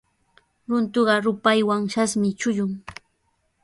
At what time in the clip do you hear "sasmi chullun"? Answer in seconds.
1.93-2.71